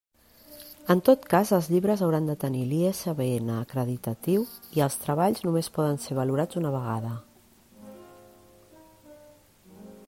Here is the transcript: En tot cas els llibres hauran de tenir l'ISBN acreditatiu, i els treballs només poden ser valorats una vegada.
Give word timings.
En 0.93 1.01
tot 1.09 1.25
cas 1.33 1.51
els 1.57 1.67
llibres 1.73 2.01
hauran 2.05 2.29
de 2.31 2.35
tenir 2.43 2.63
l'ISBN 2.71 3.51
acreditatiu, 3.57 4.47
i 4.79 4.83
els 4.87 4.97
treballs 5.05 5.45
només 5.49 5.71
poden 5.77 6.03
ser 6.07 6.19
valorats 6.23 6.61
una 6.65 6.75
vegada. 6.79 7.15